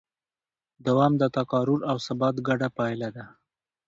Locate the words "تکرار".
1.35-1.79